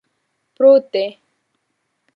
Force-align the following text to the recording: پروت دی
پروت 0.55 0.83
دی 0.93 1.05